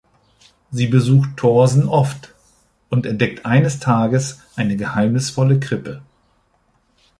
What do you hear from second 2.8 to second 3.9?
und entdeckt eines